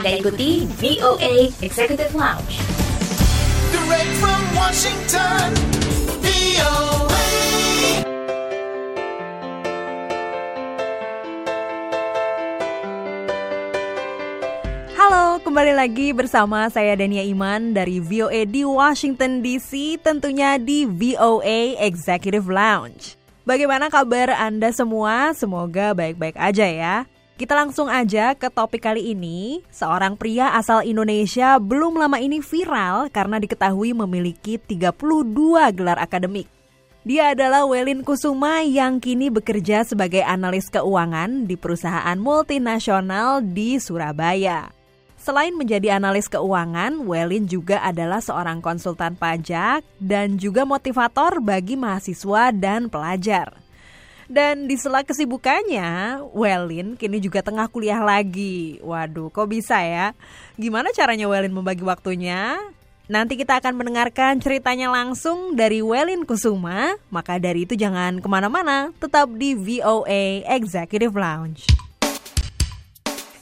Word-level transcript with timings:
Anda 0.00 0.16
ikuti 0.16 0.64
VOA 0.80 1.52
Executive 1.60 2.16
Lounge. 2.16 2.56
Direct 3.68 4.12
from 4.16 4.40
Washington, 4.56 5.52
VOA. 6.24 7.28
Halo, 14.96 15.36
kembali 15.44 15.76
lagi 15.76 16.16
bersama 16.16 16.72
saya 16.72 16.96
Dania 16.96 17.20
Iman 17.20 17.76
dari 17.76 18.00
VOA 18.00 18.48
di 18.48 18.64
Washington 18.64 19.44
DC, 19.44 20.00
tentunya 20.00 20.56
di 20.56 20.88
VOA 20.88 21.76
Executive 21.76 22.48
Lounge. 22.48 23.20
Bagaimana 23.44 23.92
kabar 23.92 24.32
Anda 24.32 24.72
semua? 24.72 25.36
Semoga 25.36 25.92
baik-baik 25.92 26.40
aja 26.40 26.64
ya. 26.64 26.96
Kita 27.40 27.56
langsung 27.56 27.88
aja 27.88 28.36
ke 28.36 28.52
topik 28.52 28.84
kali 28.84 29.16
ini. 29.16 29.64
Seorang 29.72 30.20
pria 30.20 30.52
asal 30.60 30.84
Indonesia 30.84 31.56
belum 31.56 31.96
lama 31.96 32.20
ini 32.20 32.44
viral 32.44 33.08
karena 33.08 33.40
diketahui 33.40 33.96
memiliki 33.96 34.60
32 34.60 35.72
gelar 35.72 35.96
akademik. 35.96 36.44
Dia 37.00 37.32
adalah 37.32 37.64
Welin 37.64 38.04
Kusuma 38.04 38.60
yang 38.60 39.00
kini 39.00 39.32
bekerja 39.32 39.88
sebagai 39.88 40.20
analis 40.20 40.68
keuangan 40.68 41.48
di 41.48 41.56
perusahaan 41.56 42.20
multinasional 42.20 43.40
di 43.40 43.80
Surabaya. 43.80 44.68
Selain 45.16 45.56
menjadi 45.56 45.96
analis 45.96 46.28
keuangan, 46.28 47.08
Welin 47.08 47.48
juga 47.48 47.80
adalah 47.80 48.20
seorang 48.20 48.60
konsultan 48.60 49.16
pajak 49.16 49.80
dan 49.96 50.36
juga 50.36 50.68
motivator 50.68 51.40
bagi 51.40 51.72
mahasiswa 51.72 52.52
dan 52.52 52.92
pelajar. 52.92 53.59
Dan 54.30 54.70
di 54.70 54.78
sela 54.78 55.02
kesibukannya, 55.02 56.22
Welin 56.30 56.94
kini 56.94 57.18
juga 57.18 57.42
tengah 57.42 57.66
kuliah 57.66 57.98
lagi. 57.98 58.78
Waduh, 58.78 59.26
kok 59.34 59.50
bisa 59.50 59.82
ya? 59.82 60.14
Gimana 60.54 60.94
caranya 60.94 61.26
Welin 61.26 61.50
membagi 61.50 61.82
waktunya? 61.82 62.54
Nanti 63.10 63.34
kita 63.34 63.58
akan 63.58 63.74
mendengarkan 63.74 64.38
ceritanya 64.38 64.86
langsung 64.86 65.58
dari 65.58 65.82
Welin 65.82 66.22
Kusuma. 66.22 66.94
Maka 67.10 67.42
dari 67.42 67.66
itu 67.66 67.74
jangan 67.74 68.22
ke 68.22 68.28
mana-mana, 68.30 68.94
tetap 69.02 69.26
di 69.34 69.58
VOA 69.58 70.46
Executive 70.46 71.10
Lounge. 71.18 71.66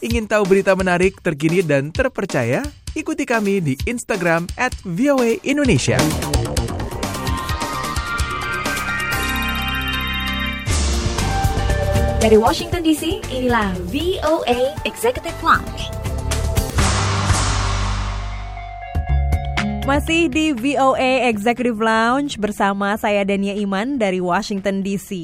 Ingin 0.01 0.25
tahu 0.25 0.49
berita 0.49 0.73
menarik, 0.73 1.21
terkini, 1.21 1.61
dan 1.61 1.93
terpercaya? 1.93 2.65
Ikuti 2.97 3.29
kami 3.29 3.61
di 3.61 3.75
Instagram 3.85 4.49
at 4.57 4.73
VOA 4.89 5.37
Indonesia. 5.45 6.01
Dari 12.19 12.35
Washington 12.35 12.83
DC, 12.83 13.31
inilah 13.31 13.79
VOA 13.95 14.75
Executive 14.83 15.39
Lounge. 15.39 15.87
Masih 19.87 20.27
di 20.27 20.51
VOA 20.51 21.31
Executive 21.31 21.79
Lounge 21.79 22.35
bersama 22.35 22.99
saya 22.99 23.23
Dania 23.23 23.55
Iman 23.55 24.03
dari 24.03 24.19
Washington 24.19 24.83
DC. 24.83 25.15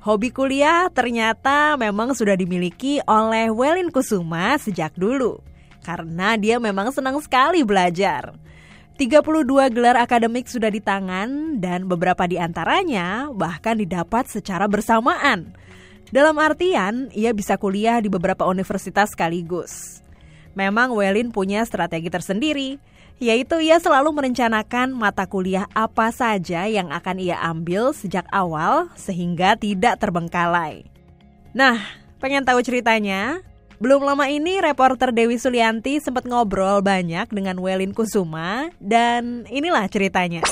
Hobi 0.00 0.32
kuliah 0.32 0.88
ternyata 0.88 1.76
memang 1.76 2.16
sudah 2.16 2.32
dimiliki 2.32 3.04
oleh 3.04 3.52
Welin 3.52 3.92
Kusuma 3.92 4.56
sejak 4.56 4.96
dulu. 4.96 5.36
Karena 5.84 6.40
dia 6.40 6.56
memang 6.56 6.96
senang 6.96 7.20
sekali 7.20 7.60
belajar. 7.60 8.32
32 8.96 9.68
gelar 9.68 10.00
akademik 10.00 10.48
sudah 10.48 10.72
di 10.72 10.80
tangan 10.80 11.60
dan 11.60 11.84
beberapa 11.84 12.24
di 12.24 12.40
antaranya 12.40 13.28
bahkan 13.36 13.76
didapat 13.76 14.32
secara 14.32 14.64
bersamaan. 14.64 15.60
Dalam 16.12 16.36
artian, 16.36 17.08
ia 17.16 17.32
bisa 17.32 17.56
kuliah 17.56 17.96
di 18.04 18.12
beberapa 18.12 18.44
universitas 18.44 19.16
sekaligus. 19.16 20.04
Memang 20.52 20.92
Welin 20.92 21.32
punya 21.32 21.64
strategi 21.64 22.12
tersendiri, 22.12 22.76
yaitu 23.16 23.64
ia 23.64 23.80
selalu 23.80 24.12
merencanakan 24.12 24.92
mata 24.92 25.24
kuliah 25.24 25.64
apa 25.72 26.12
saja 26.12 26.68
yang 26.68 26.92
akan 26.92 27.16
ia 27.16 27.40
ambil 27.40 27.96
sejak 27.96 28.28
awal 28.28 28.92
sehingga 28.92 29.56
tidak 29.56 29.96
terbengkalai. 30.04 30.84
Nah, 31.56 31.80
pengen 32.20 32.44
tahu 32.44 32.60
ceritanya? 32.60 33.40
Belum 33.80 34.04
lama 34.04 34.28
ini 34.28 34.60
reporter 34.60 35.16
Dewi 35.16 35.40
Sulianti 35.40 35.96
sempat 35.96 36.28
ngobrol 36.28 36.84
banyak 36.84 37.32
dengan 37.32 37.56
Welin 37.56 37.96
Kusuma 37.96 38.68
dan 38.84 39.48
inilah 39.48 39.88
ceritanya. 39.88 40.44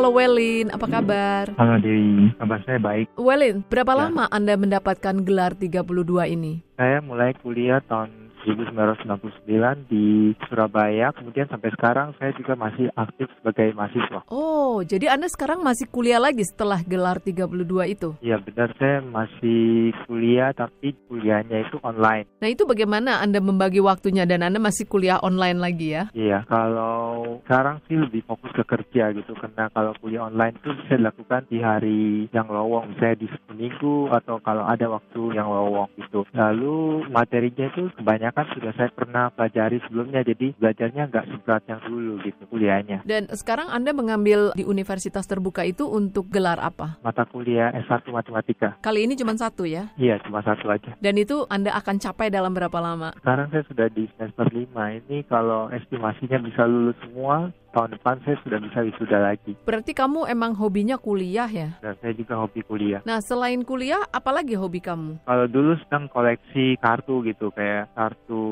Halo 0.00 0.16
Welin, 0.16 0.72
apa 0.72 0.88
kabar? 0.88 1.52
Halo 1.60 1.76
Dewi, 1.76 2.32
kabar 2.40 2.56
saya 2.64 2.80
baik. 2.80 3.12
Welin, 3.20 3.60
berapa 3.68 3.92
Ya. 3.92 3.98
lama 4.00 4.24
Anda 4.32 4.56
mendapatkan 4.56 5.12
gelar 5.20 5.52
32 5.52 6.24
ini? 6.24 6.64
Saya 6.72 7.04
mulai 7.04 7.36
kuliah 7.36 7.84
tahun 7.84 8.29
1999 8.46 9.90
di 9.90 10.32
Surabaya, 10.48 11.12
kemudian 11.12 11.46
sampai 11.50 11.70
sekarang 11.74 12.16
saya 12.16 12.32
juga 12.34 12.56
masih 12.56 12.88
aktif 12.96 13.28
sebagai 13.40 13.74
mahasiswa. 13.76 14.24
Oh, 14.32 14.80
jadi 14.80 15.12
Anda 15.12 15.28
sekarang 15.28 15.60
masih 15.60 15.90
kuliah 15.90 16.22
lagi 16.22 16.42
setelah 16.46 16.80
gelar 16.80 17.20
32 17.20 17.46
itu? 17.90 18.16
Ya 18.24 18.40
benar, 18.40 18.72
saya 18.80 19.04
masih 19.04 19.92
kuliah 20.08 20.50
tapi 20.56 20.96
kuliahnya 21.10 21.68
itu 21.68 21.76
online. 21.84 22.26
Nah 22.40 22.48
itu 22.48 22.64
bagaimana 22.64 23.20
Anda 23.20 23.42
membagi 23.42 23.84
waktunya 23.84 24.24
dan 24.24 24.46
Anda 24.46 24.62
masih 24.62 24.88
kuliah 24.88 25.20
online 25.20 25.58
lagi 25.60 25.92
ya? 25.92 26.08
Iya, 26.16 26.48
kalau 26.48 27.38
sekarang 27.44 27.84
sih 27.86 27.98
lebih 27.98 28.24
fokus 28.24 28.50
ke 28.56 28.64
kerja 28.64 29.12
gitu, 29.12 29.36
karena 29.36 29.68
kalau 29.74 29.92
kuliah 30.00 30.30
online 30.30 30.56
itu 30.56 30.72
bisa 30.72 30.96
dilakukan 30.96 31.44
di 31.50 31.58
hari 31.60 32.30
yang 32.32 32.48
lowong, 32.48 32.94
misalnya 32.94 33.26
di 33.26 33.28
Minggu 33.60 34.08
atau 34.08 34.40
kalau 34.40 34.64
ada 34.64 34.88
waktu 34.88 35.36
yang 35.36 35.52
lowong 35.52 35.92
gitu. 36.00 36.24
Lalu 36.32 37.04
materinya 37.12 37.68
itu 37.68 37.92
kebanyakan 37.92 38.29
sudah 38.54 38.72
saya 38.78 38.90
pernah 38.94 39.28
pelajari 39.34 39.82
sebelumnya, 39.86 40.22
jadi 40.22 40.54
belajarnya 40.56 41.10
nggak 41.10 41.26
seberat 41.30 41.62
yang 41.66 41.80
dulu 41.84 42.22
gitu 42.22 42.42
kuliahnya. 42.48 43.02
Dan 43.04 43.26
sekarang 43.32 43.68
Anda 43.68 43.90
mengambil 43.90 44.54
di 44.54 44.64
universitas 44.64 45.26
terbuka 45.26 45.66
itu 45.66 45.86
untuk 45.86 46.30
gelar 46.30 46.58
apa? 46.62 46.98
Mata 47.02 47.26
kuliah 47.26 47.74
S1 47.86 48.06
Matematika. 48.10 48.78
Kali 48.80 49.04
ini 49.04 49.18
cuma 49.18 49.34
satu 49.34 49.66
ya? 49.66 49.90
Iya, 49.98 50.22
cuma 50.22 50.40
satu 50.40 50.70
aja. 50.70 50.94
Dan 50.98 51.18
itu 51.18 51.44
Anda 51.50 51.74
akan 51.76 51.96
capai 51.98 52.30
dalam 52.30 52.54
berapa 52.54 52.78
lama? 52.78 53.14
Sekarang 53.18 53.50
saya 53.50 53.64
sudah 53.66 53.86
di 53.90 54.06
semester 54.14 54.46
5. 54.46 55.02
Ini 55.04 55.26
kalau 55.26 55.68
estimasinya 55.74 56.38
bisa 56.42 56.64
lulus 56.66 56.96
semua, 57.02 57.50
tahun 57.70 57.96
depan 57.98 58.20
saya 58.26 58.36
sudah 58.42 58.58
bisa 58.62 58.78
wisuda 58.84 59.18
lagi. 59.18 59.52
Berarti 59.64 59.92
kamu 59.94 60.26
emang 60.26 60.52
hobinya 60.58 60.98
kuliah 60.98 61.48
ya? 61.48 61.74
Dan 61.80 61.94
saya 62.02 62.12
juga 62.14 62.38
hobi 62.38 62.60
kuliah. 62.66 63.00
Nah 63.06 63.22
selain 63.22 63.62
kuliah, 63.62 64.02
apalagi 64.10 64.54
hobi 64.58 64.82
kamu? 64.82 65.22
Kalau 65.24 65.46
dulu 65.46 65.78
sedang 65.86 66.10
koleksi 66.10 66.76
kartu 66.82 67.22
gitu, 67.26 67.54
kayak 67.54 67.90
kartu 67.94 68.44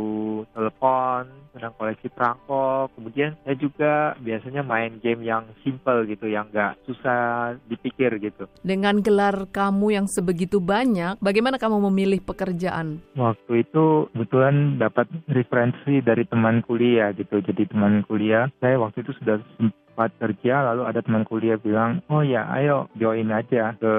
telepon, 0.54 1.28
sedang 1.54 1.74
koleksi 1.74 2.06
perangko. 2.12 2.88
Kemudian 2.94 3.34
saya 3.42 3.56
juga 3.58 3.92
biasanya 4.22 4.62
main 4.62 5.02
game 5.02 5.26
yang 5.26 5.44
simple 5.66 6.06
gitu, 6.06 6.30
yang 6.30 6.46
nggak 6.54 6.78
susah 6.86 7.54
dipikir 7.66 8.16
gitu. 8.22 8.46
Dengan 8.62 9.02
gelar 9.02 9.50
kamu 9.50 9.98
yang 9.98 10.06
sebegitu 10.06 10.62
banyak, 10.62 11.18
bagaimana 11.18 11.58
kamu 11.58 11.90
memilih 11.90 12.22
pekerjaan? 12.22 13.02
Waktu 13.18 13.66
itu 13.66 14.06
kebetulan 14.14 14.78
dapat 14.78 15.10
referensi 15.26 16.00
dari 16.02 16.24
teman 16.26 16.62
kuliah 16.62 17.10
gitu. 17.14 17.42
Jadi 17.42 17.66
teman 17.70 18.06
kuliah, 18.06 18.46
saya 18.62 18.78
waktu 18.78 19.02
itu 19.02 19.07
sudah 19.16 19.40
sempat 19.98 20.14
kerja, 20.22 20.62
lalu 20.62 20.86
ada 20.86 21.02
teman 21.02 21.26
kuliah 21.26 21.58
bilang, 21.58 21.98
oh 22.06 22.22
ya 22.22 22.46
ayo 22.54 22.86
join 22.94 23.34
aja 23.34 23.74
ke 23.74 23.94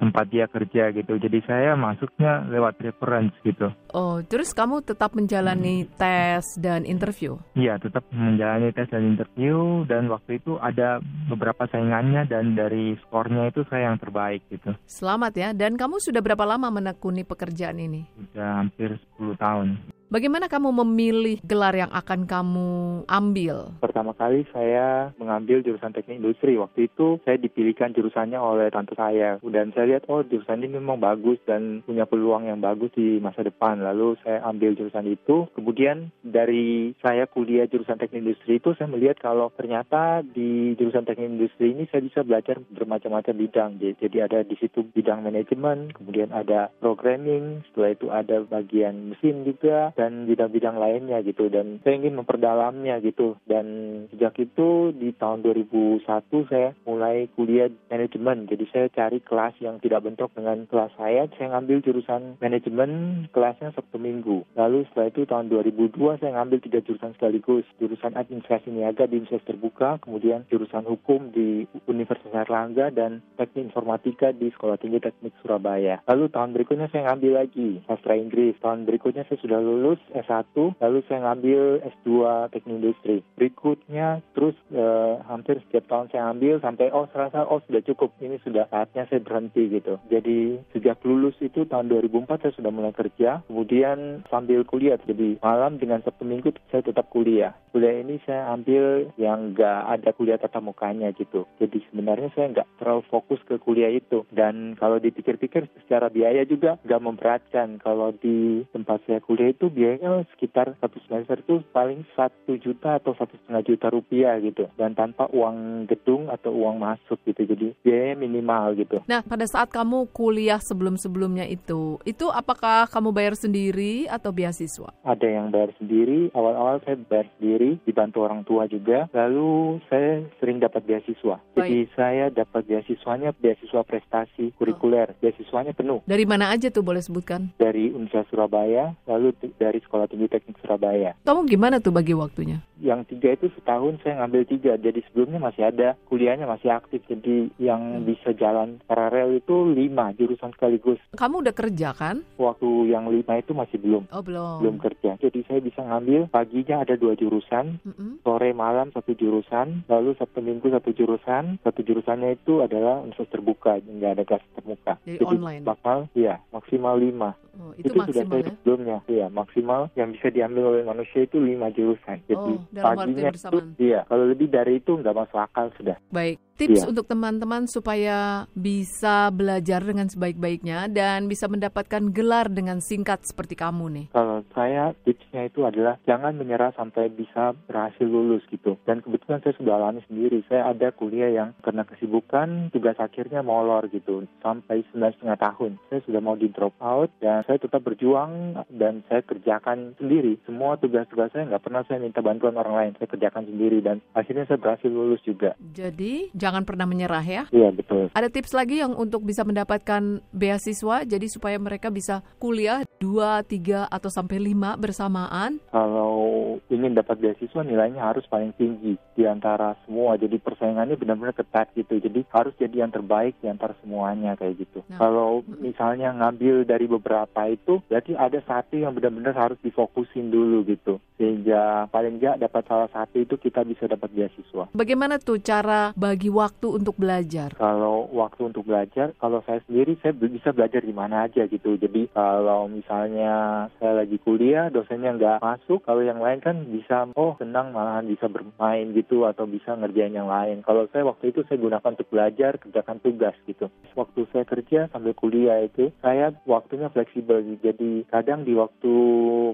tempat 0.00 0.24
dia 0.32 0.48
kerja 0.48 0.88
gitu. 0.96 1.20
Jadi 1.20 1.44
saya 1.44 1.76
masuknya 1.76 2.48
lewat 2.48 2.80
reference 2.80 3.36
gitu. 3.44 3.68
Oh, 3.92 4.24
terus 4.24 4.56
kamu 4.56 4.80
tetap 4.80 5.12
menjalani 5.12 5.84
tes 6.00 6.56
dan 6.56 6.88
interview? 6.88 7.36
Iya, 7.52 7.76
tetap 7.76 8.08
menjalani 8.08 8.72
tes 8.72 8.88
dan 8.88 9.04
interview 9.04 9.84
dan 9.84 10.08
waktu 10.08 10.40
itu 10.40 10.56
ada 10.64 11.04
beberapa 11.28 11.68
saingannya 11.68 12.24
dan 12.24 12.56
dari 12.56 12.96
skornya 13.04 13.52
itu 13.52 13.68
saya 13.68 13.92
yang 13.92 14.00
terbaik 14.00 14.40
gitu. 14.48 14.72
Selamat 14.88 15.36
ya. 15.36 15.52
Dan 15.52 15.76
kamu 15.76 16.00
sudah 16.00 16.24
berapa 16.24 16.48
lama 16.48 16.72
menekuni 16.72 17.20
pekerjaan 17.20 17.76
ini? 17.76 18.08
Sudah 18.16 18.64
hampir 18.64 18.96
10 19.20 19.36
tahun. 19.36 19.76
Bagaimana 20.14 20.46
kamu 20.46 20.70
memilih 20.86 21.42
gelar 21.42 21.74
yang 21.74 21.90
akan 21.90 22.22
kamu 22.22 23.02
ambil? 23.10 23.74
Pertama 23.82 24.14
kali 24.14 24.46
saya 24.54 25.10
mengambil 25.18 25.33
jurusan 25.42 25.90
teknik 25.90 26.22
industri. 26.22 26.54
Waktu 26.54 26.86
itu 26.92 27.18
saya 27.26 27.40
dipilihkan 27.40 27.96
jurusannya 27.96 28.38
oleh 28.38 28.70
tante 28.70 28.94
saya. 28.94 29.40
Dan 29.40 29.74
saya 29.74 29.96
lihat, 29.96 30.06
oh 30.06 30.22
jurusan 30.22 30.62
ini 30.62 30.78
memang 30.78 31.00
bagus 31.00 31.40
dan 31.48 31.82
punya 31.82 32.04
peluang 32.04 32.46
yang 32.46 32.60
bagus 32.60 32.92
di 32.94 33.18
masa 33.18 33.42
depan. 33.42 33.80
Lalu 33.80 34.20
saya 34.20 34.44
ambil 34.44 34.76
jurusan 34.76 35.08
itu. 35.08 35.48
Kemudian 35.56 36.12
dari 36.20 36.92
saya 37.00 37.24
kuliah 37.24 37.64
jurusan 37.64 37.96
teknik 37.96 38.20
industri 38.20 38.60
itu, 38.60 38.76
saya 38.76 38.92
melihat 38.92 39.16
kalau 39.22 39.48
ternyata 39.56 40.20
di 40.20 40.76
jurusan 40.76 41.08
teknik 41.08 41.32
industri 41.32 41.72
ini 41.72 41.88
saya 41.88 42.04
bisa 42.04 42.20
belajar 42.20 42.60
bermacam-macam 42.60 43.34
bidang. 43.34 43.70
Jadi 43.80 44.16
ada 44.20 44.44
di 44.44 44.58
situ 44.60 44.84
bidang 44.84 45.24
manajemen, 45.24 45.94
kemudian 45.96 46.34
ada 46.34 46.68
programming, 46.82 47.64
setelah 47.70 47.90
itu 47.96 48.06
ada 48.12 48.36
bagian 48.44 49.14
mesin 49.14 49.46
juga, 49.48 49.96
dan 49.96 50.28
bidang-bidang 50.28 50.76
lainnya 50.76 51.24
gitu. 51.24 51.48
Dan 51.48 51.80
saya 51.80 51.96
ingin 51.96 52.20
memperdalamnya 52.20 53.00
gitu. 53.00 53.40
Dan 53.48 53.64
sejak 54.12 54.36
itu 54.42 54.92
di 54.92 55.13
tahun 55.16 55.46
2001 55.46 56.04
saya 56.50 56.76
mulai 56.84 57.26
kuliah 57.32 57.70
manajemen. 57.90 58.46
Jadi 58.50 58.64
saya 58.70 58.86
cari 58.90 59.18
kelas 59.22 59.54
yang 59.62 59.80
tidak 59.80 60.04
bentrok 60.04 60.34
dengan 60.34 60.66
kelas 60.66 60.92
saya. 60.98 61.26
Saya 61.36 61.56
ngambil 61.56 61.82
jurusan 61.84 62.38
manajemen 62.38 62.90
kelasnya 63.30 63.72
Sabtu 63.74 63.96
Minggu. 63.98 64.44
Lalu 64.58 64.86
setelah 64.90 65.08
itu 65.10 65.22
tahun 65.26 65.46
2002 65.50 66.20
saya 66.20 66.30
ngambil 66.40 66.58
tiga 66.62 66.80
jurusan 66.82 67.14
sekaligus. 67.16 67.66
Jurusan 67.78 68.14
administrasi 68.18 68.70
niaga 68.70 69.06
di 69.08 69.22
Universitas 69.22 69.48
Terbuka, 69.48 70.00
kemudian 70.02 70.46
jurusan 70.48 70.84
hukum 70.88 71.30
di 71.30 71.68
Universitas 71.86 72.32
Erlangga 72.34 72.90
dan 72.90 73.20
teknik 73.36 73.72
informatika 73.72 74.30
di 74.30 74.50
Sekolah 74.52 74.80
Tinggi 74.80 75.00
Teknik 75.00 75.34
Surabaya. 75.40 76.00
Lalu 76.08 76.30
tahun 76.32 76.56
berikutnya 76.56 76.88
saya 76.90 77.12
ngambil 77.12 77.32
lagi 77.44 77.80
sastra 77.84 78.16
Inggris. 78.16 78.56
Tahun 78.60 78.88
berikutnya 78.88 79.28
saya 79.28 79.38
sudah 79.40 79.58
lulus 79.60 80.00
S1, 80.14 80.54
lalu 80.80 80.98
saya 81.06 81.20
ngambil 81.28 81.84
S2 81.84 82.10
teknik 82.50 82.76
industri. 82.80 83.16
Berikutnya 83.36 84.24
terus 84.32 84.56
eh, 84.72 85.03
hampir 85.26 85.60
setiap 85.66 85.84
tahun 85.90 86.10
saya 86.10 86.30
ambil 86.32 86.60
sampai 86.60 86.90
oh 86.90 87.06
serasa 87.10 87.46
oh 87.46 87.60
sudah 87.66 87.82
cukup 87.84 88.14
ini 88.20 88.40
sudah 88.42 88.68
saatnya 88.68 89.06
saya 89.08 89.20
berhenti 89.20 89.68
gitu. 89.70 90.00
Jadi 90.08 90.60
sejak 90.72 91.02
lulus 91.04 91.36
itu 91.40 91.66
tahun 91.68 91.90
2004 91.90 92.42
saya 92.42 92.52
sudah 92.56 92.72
mulai 92.72 92.92
kerja, 92.94 93.44
kemudian 93.46 94.22
sambil 94.28 94.64
kuliah. 94.64 94.96
Jadi 95.02 95.38
malam 95.40 95.76
dengan 95.76 96.00
Sabtu 96.02 96.24
Minggu 96.24 96.54
saya 96.70 96.82
tetap 96.84 97.10
kuliah. 97.12 97.54
Kuliah 97.74 98.00
ini 98.00 98.22
saya 98.22 98.54
ambil 98.54 99.10
yang 99.18 99.52
nggak 99.52 99.80
ada 99.98 100.10
kuliah 100.14 100.38
tatap 100.38 100.62
mukanya 100.62 101.10
gitu. 101.12 101.44
Jadi 101.58 101.82
sebenarnya 101.90 102.30
saya 102.32 102.50
nggak 102.54 102.68
terlalu 102.78 103.02
fokus 103.10 103.40
ke 103.44 103.58
kuliah 103.58 103.90
itu. 103.90 104.22
Dan 104.30 104.78
kalau 104.78 105.02
dipikir-pikir 105.02 105.66
secara 105.84 106.08
biaya 106.08 106.46
juga 106.46 106.78
nggak 106.86 107.02
memberatkan. 107.02 107.82
Kalau 107.82 108.14
di 108.14 108.62
tempat 108.70 109.02
saya 109.04 109.18
kuliah 109.20 109.50
itu 109.50 109.68
biayanya 109.68 110.24
sekitar 110.34 110.78
satu 110.78 110.98
semester 111.04 111.42
itu 111.42 111.60
paling 111.74 112.06
satu 112.14 112.56
juta 112.58 113.02
atau 113.02 113.12
satu 113.18 113.34
setengah 113.42 113.62
juta 113.66 113.86
rupiah 113.90 114.38
gitu. 114.38 114.70
Dan 114.78 114.93
tanpa 114.94 115.28
uang 115.30 115.86
gedung 115.86 116.30
atau 116.30 116.50
uang 116.54 116.80
masuk 116.80 117.18
gitu. 117.26 117.44
Jadi 117.44 117.74
biayanya 117.82 118.16
minimal 118.18 118.78
gitu. 118.78 119.02
Nah, 119.04 119.20
pada 119.20 119.44
saat 119.44 119.68
kamu 119.68 120.08
kuliah 120.10 120.58
sebelum-sebelumnya 120.58 121.46
itu, 121.50 121.98
itu 122.06 122.26
apakah 122.30 122.86
kamu 122.88 123.10
bayar 123.10 123.34
sendiri 123.34 124.06
atau 124.06 124.30
beasiswa? 124.30 124.90
ada 125.04 125.26
yang 125.26 125.50
bayar 125.50 125.70
sendiri. 125.78 126.30
Awal-awal 126.34 126.80
saya 126.82 126.96
bayar 126.96 127.28
sendiri, 127.38 127.78
dibantu 127.84 128.24
orang 128.24 128.42
tua 128.42 128.64
juga. 128.66 129.06
Lalu 129.12 129.78
saya 129.90 130.24
sering 130.40 130.58
dapat 130.58 130.86
beasiswa. 130.86 131.36
Jadi 131.54 131.90
saya 131.94 132.30
dapat 132.30 132.64
beasiswanya 132.66 133.34
beasiswa 133.36 133.82
prestasi 133.84 134.54
kurikuler. 134.56 135.12
Beasiswanya 135.20 135.74
penuh 135.74 136.00
Dari 136.06 136.24
mana 136.24 136.50
aja 136.54 136.70
tuh 136.70 136.82
boleh 136.84 137.02
sebutkan? 137.02 137.50
dari 137.58 137.90
Universitas 137.90 138.28
Surabaya, 138.30 138.94
lalu 139.08 139.32
dari 139.56 139.78
Sekolah 139.80 140.06
Tinggi 140.06 140.28
Teknik 140.28 140.58
Surabaya. 140.60 141.16
Kamu 141.24 141.48
gimana 141.48 141.80
tuh 141.80 141.90
bagi 141.90 142.12
waktunya? 142.14 142.60
Yang 142.78 143.16
tiga 143.16 143.28
itu 143.34 143.46
setahun 143.56 143.98
saya 144.04 144.20
ngambil 144.22 144.42
tiga. 144.46 144.72
Jadi 144.84 145.00
sebelumnya 145.08 145.40
masih 145.40 145.64
ada 145.64 145.96
kuliahnya 146.06 146.44
masih 146.44 146.68
aktif. 146.68 147.00
Jadi 147.08 147.48
yang 147.56 148.04
bisa 148.04 148.36
jalan 148.36 148.84
paralel 148.84 149.40
itu 149.40 149.64
lima 149.64 150.12
jurusan 150.12 150.52
sekaligus. 150.52 151.00
Kamu 151.16 151.40
udah 151.40 151.54
kerja 151.56 151.96
kan? 151.96 152.20
Waktu 152.36 152.92
yang 152.92 153.08
lima 153.08 153.40
itu 153.40 153.56
masih 153.56 153.80
belum 153.80 154.04
Oh, 154.12 154.20
belum. 154.20 154.60
belum 154.60 154.76
kerja. 154.78 155.16
Jadi 155.16 155.40
saya 155.48 155.64
bisa 155.64 155.80
ngambil 155.80 156.28
paginya 156.28 156.84
ada 156.84 156.94
dua 156.94 157.16
jurusan, 157.16 157.80
Mm-mm. 157.80 158.20
sore 158.20 158.52
malam 158.52 158.92
satu 158.92 159.16
jurusan, 159.16 159.88
lalu 159.88 160.12
sabtu 160.20 160.44
minggu 160.44 160.68
satu 160.68 160.92
jurusan. 160.92 161.56
Satu 161.64 161.80
jurusannya 161.80 162.36
itu 162.36 162.60
adalah 162.60 163.00
universitas 163.00 163.32
terbuka, 163.32 163.80
nggak 163.80 164.12
ada 164.20 164.24
kelas 164.28 164.44
terbuka. 164.52 164.92
Jadi 165.08 165.24
online. 165.24 165.62
bakal, 165.64 166.06
ya 166.12 166.36
maksimal 166.52 167.00
lima. 167.00 167.32
Oh, 167.54 167.70
itu, 167.78 167.86
sudah 167.94 168.10
maksimal 168.10 168.34
saya 168.34 168.42
ya? 168.42 168.50
sebelumnya, 168.58 168.98
ya 169.06 169.26
maksimal 169.30 169.80
yang 169.94 170.10
bisa 170.10 170.26
diambil 170.26 170.74
oleh 170.74 170.82
manusia 170.82 171.22
itu 171.22 171.38
lima 171.38 171.70
jurusan. 171.70 172.18
Jadi 172.26 172.34
Oh, 172.50 172.58
dalam 172.74 172.98
paginya 172.98 173.30
itu, 173.30 173.58
iya. 173.78 174.00
Kalau 174.10 174.24
lebih 174.26 174.50
dari 174.50 174.73
itu 174.78 174.98
nggak 174.98 175.14
masuk 175.14 175.38
akal 175.38 175.70
sudah. 175.78 175.96
Baik. 176.10 176.38
Tips 176.54 176.86
Iya. 176.86 176.94
untuk 176.94 177.10
teman-teman 177.10 177.66
supaya 177.66 178.46
bisa 178.54 179.26
belajar 179.34 179.82
dengan 179.82 180.06
sebaik-baiknya 180.06 180.86
dan 180.86 181.26
bisa 181.26 181.50
mendapatkan 181.50 182.14
gelar 182.14 182.46
dengan 182.46 182.78
singkat 182.78 183.26
seperti 183.26 183.58
kamu 183.58 183.90
nih. 183.90 184.06
Kalau 184.14 184.46
saya 184.54 184.94
tipsnya 185.02 185.50
itu 185.50 185.66
adalah 185.66 185.98
jangan 186.06 186.38
menyerah 186.38 186.70
sampai 186.78 187.10
bisa 187.10 187.58
berhasil 187.66 188.06
lulus 188.06 188.46
gitu. 188.54 188.78
Dan 188.86 189.02
kebetulan 189.02 189.42
saya 189.42 189.58
sudah 189.58 189.74
alami 189.82 190.06
sendiri. 190.06 190.46
Saya 190.46 190.70
ada 190.70 190.94
kuliah 190.94 191.34
yang 191.34 191.58
karena 191.58 191.82
kesibukan 191.90 192.70
tugas 192.70 193.02
akhirnya 193.02 193.42
molor 193.42 193.90
gitu 193.90 194.22
sampai 194.38 194.86
sembilan 194.94 195.10
setengah 195.18 195.38
tahun. 195.42 195.70
Saya 195.90 196.06
sudah 196.06 196.20
mau 196.22 196.38
di 196.38 196.54
drop 196.54 196.78
out 196.78 197.10
dan 197.18 197.42
saya 197.50 197.58
tetap 197.58 197.82
berjuang 197.82 198.62
dan 198.70 199.02
saya 199.10 199.26
kerjakan 199.26 199.98
sendiri. 199.98 200.38
Semua 200.46 200.78
tugas-tugas 200.78 201.34
saya 201.34 201.50
nggak 201.50 201.66
pernah 201.66 201.82
saya 201.90 201.98
minta 201.98 202.22
bantuan 202.22 202.54
orang 202.54 202.78
lain. 202.78 202.92
Saya 203.02 203.10
kerjakan 203.10 203.50
sendiri 203.50 203.82
dan 203.82 203.98
akhirnya 204.14 204.46
saya 204.46 204.62
berhasil 204.64 204.88
lulus 204.88 205.20
juga. 205.20 205.52
Jadi, 205.60 206.32
jangan 206.32 206.64
pernah 206.64 206.88
menyerah 206.88 207.20
ya. 207.20 207.44
Iya 207.52 207.68
betul. 207.68 208.08
Ada 208.16 208.32
tips 208.32 208.56
lagi 208.56 208.80
yang 208.80 208.96
untuk 208.96 209.20
bisa 209.20 209.44
mendapatkan 209.44 210.24
beasiswa 210.32 211.04
jadi 211.04 211.26
supaya 211.28 211.60
mereka 211.60 211.92
bisa 211.92 212.24
kuliah 212.40 212.88
2, 212.96 213.44
3 213.44 213.84
atau 213.92 214.08
sampai 214.08 214.40
5 214.40 214.80
bersamaan. 214.80 215.60
Kalau 215.68 216.56
ingin 216.72 216.96
dapat 216.96 217.20
beasiswa 217.20 217.60
nilainya 217.60 218.00
harus 218.00 218.24
paling 218.30 218.56
tinggi 218.56 218.96
di 219.12 219.24
antara 219.26 219.76
semua. 219.84 220.16
Jadi 220.16 220.40
persaingannya 220.40 220.96
benar-benar 220.96 221.36
ketat 221.36 221.74
gitu. 221.74 222.00
Jadi 222.00 222.24
harus 222.30 222.54
jadi 222.56 222.86
yang 222.86 222.92
terbaik 222.94 223.36
di 223.42 223.50
antara 223.50 223.76
semuanya 223.84 224.38
kayak 224.38 224.64
gitu. 224.64 224.80
Nah, 224.88 224.98
Kalau 225.02 225.42
misalnya 225.60 226.14
ngambil 226.14 226.64
dari 226.64 226.86
beberapa 226.86 227.50
itu, 227.50 227.82
berarti 227.90 228.14
ada 228.14 228.38
satu 228.46 228.78
yang 228.78 228.94
benar-benar 228.94 229.34
harus 229.34 229.58
difokusin 229.60 230.30
dulu 230.30 230.62
gitu. 230.64 231.02
Sehingga 231.18 231.90
paling 231.90 232.22
nggak 232.22 232.40
dapat 232.46 232.62
salah 232.70 232.90
satu 232.94 233.18
itu 233.18 233.34
kita 233.34 233.66
bisa 233.66 233.90
dapat 233.90 234.14
beasiswa. 234.14 234.53
Bagaimana 234.70 235.18
tuh 235.18 235.42
cara 235.42 235.90
bagi 235.98 236.30
waktu 236.30 236.78
untuk 236.78 236.94
belajar? 236.94 237.50
Kalau 237.58 238.06
waktu 238.14 238.54
untuk 238.54 238.70
belajar, 238.70 239.10
kalau 239.18 239.42
saya 239.42 239.58
sendiri 239.66 239.98
saya 239.98 240.14
bisa 240.14 240.54
belajar 240.54 240.86
di 240.86 240.94
mana 240.94 241.26
aja 241.26 241.50
gitu. 241.50 241.74
Jadi 241.74 242.06
kalau 242.14 242.70
misalnya 242.70 243.66
saya 243.82 244.04
lagi 244.04 244.22
kuliah, 244.22 244.70
dosennya 244.70 245.18
nggak 245.18 245.42
masuk, 245.42 245.82
kalau 245.82 246.06
yang 246.06 246.22
lain 246.22 246.38
kan 246.38 246.62
bisa, 246.70 247.10
oh 247.18 247.34
senang 247.42 247.74
malahan 247.74 248.06
bisa 248.06 248.30
bermain 248.30 248.94
gitu 248.94 249.26
atau 249.26 249.50
bisa 249.50 249.74
ngerjain 249.74 250.14
yang 250.14 250.30
lain. 250.30 250.62
Kalau 250.62 250.86
saya 250.94 251.02
waktu 251.02 251.34
itu 251.34 251.42
saya 251.50 251.58
gunakan 251.58 251.90
untuk 251.98 252.10
belajar, 252.14 252.60
kerjakan 252.62 252.98
tugas 253.02 253.34
gitu. 253.50 253.66
Waktu 253.98 254.20
saya 254.30 254.44
kerja 254.46 254.86
sambil 254.94 255.18
kuliah 255.18 255.66
itu, 255.66 255.90
saya 255.98 256.30
waktunya 256.46 256.92
fleksibel. 256.92 257.42
Jadi 257.58 258.06
kadang 258.06 258.46
di 258.46 258.54
waktu 258.54 258.94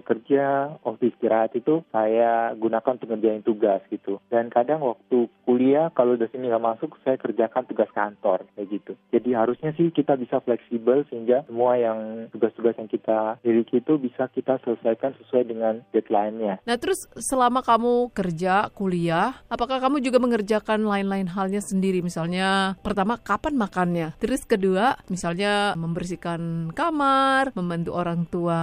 kerja, 0.04 0.76
waktu 0.85 1.14
istirahat 1.14 1.57
itu 1.57 1.80
saya 1.95 2.52
gunakan 2.59 2.99
untuk 2.99 3.09
ngerjain 3.14 3.47
tugas 3.47 3.80
gitu. 3.88 4.19
Dan 4.28 4.50
kadang 4.50 4.83
waktu 4.90 5.30
kuliah 5.47 5.90
kalau 5.94 6.14
dosennya 6.14 6.54
nggak 6.54 6.66
masuk, 6.76 6.90
saya 7.02 7.18
kerjakan 7.18 7.66
tugas 7.66 7.90
kantor 7.90 8.47
kayak 8.54 8.68
gitu. 8.70 8.92
Jadi 9.11 9.30
harusnya 9.35 9.70
sih 9.75 9.90
kita 9.90 10.14
bisa 10.14 10.38
fleksibel 10.42 11.02
sehingga 11.11 11.47
semua 11.47 11.75
yang 11.78 12.30
tugas-tugas 12.30 12.78
yang 12.78 12.90
kita 12.90 13.38
miliki 13.42 13.82
itu 13.82 13.99
bisa 13.99 14.30
kita 14.30 14.62
selesaikan 14.62 15.14
sesuai 15.18 15.44
dengan 15.50 15.82
deadline-nya. 15.90 16.62
Nah, 16.62 16.76
terus 16.78 17.06
selama 17.18 17.62
kamu 17.66 18.14
kerja, 18.14 18.70
kuliah, 18.75 19.42
apakah 19.50 19.82
kamu 19.82 20.02
juga 20.02 20.23
mengerjakan 20.23 20.87
lain-lain 20.87 21.30
halnya 21.30 21.62
sendiri? 21.62 22.02
Misalnya, 22.02 22.78
pertama, 22.80 23.18
kapan 23.18 23.54
makannya? 23.59 24.09
Terus 24.23 24.47
kedua, 24.47 24.99
misalnya 25.11 25.75
membersihkan 25.75 26.73
kamar, 26.75 27.50
membantu 27.54 27.90
orang 27.94 28.26
tua 28.28 28.61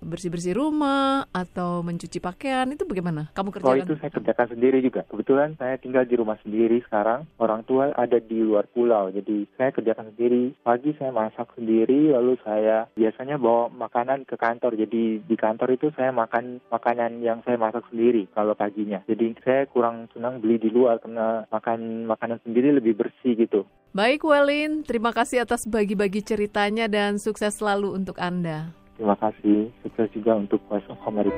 bersih-bersih 0.00 0.54
rumah, 0.54 1.26
atau 1.32 1.82
mencuci 1.82 2.18
pakaian, 2.22 2.68
itu 2.70 2.86
bagaimana? 2.86 3.32
Kamu 3.34 3.50
Kalau 3.50 3.74
kerjakan? 3.74 3.86
itu 3.88 3.94
saya 3.98 4.10
kerjakan 4.12 4.46
sendiri 4.54 4.78
juga. 4.84 5.02
Kebetulan 5.08 5.51
saya 5.56 5.76
tinggal 5.80 6.04
di 6.06 6.14
rumah 6.16 6.38
sendiri 6.40 6.80
sekarang. 6.86 7.28
Orang 7.36 7.64
tua 7.64 7.92
ada 7.94 8.18
di 8.18 8.40
luar 8.40 8.68
pulau. 8.70 9.08
Jadi 9.12 9.48
saya 9.56 9.72
kerjakan 9.72 10.12
sendiri. 10.14 10.52
Pagi 10.64 10.92
saya 10.96 11.10
masak 11.10 11.52
sendiri, 11.56 12.12
lalu 12.12 12.36
saya 12.44 12.88
biasanya 12.94 13.36
bawa 13.36 13.72
makanan 13.72 14.24
ke 14.28 14.36
kantor. 14.36 14.76
Jadi 14.76 15.24
di 15.24 15.36
kantor 15.36 15.74
itu 15.74 15.90
saya 15.94 16.10
makan 16.12 16.60
makanan 16.68 17.22
yang 17.22 17.40
saya 17.42 17.58
masak 17.60 17.84
sendiri 17.90 18.28
kalau 18.32 18.56
paginya. 18.56 19.04
Jadi 19.08 19.36
saya 19.42 19.68
kurang 19.68 20.08
senang 20.12 20.38
beli 20.38 20.60
di 20.62 20.70
luar 20.70 21.00
karena 21.02 21.44
makan 21.50 22.08
makanan 22.08 22.38
sendiri 22.44 22.72
lebih 22.74 22.96
bersih 22.96 23.34
gitu. 23.36 23.64
Baik, 23.92 24.24
Welin. 24.24 24.88
Terima 24.88 25.12
kasih 25.12 25.44
atas 25.44 25.68
bagi-bagi 25.68 26.24
ceritanya 26.24 26.88
dan 26.88 27.20
sukses 27.20 27.60
selalu 27.60 27.92
untuk 27.92 28.16
Anda. 28.16 28.72
Terima 28.96 29.16
kasih. 29.20 29.68
Sukses 29.84 30.08
juga 30.16 30.32
untuk 30.32 30.64
voice 30.70 30.88
of 30.88 30.96
America. 31.04 31.36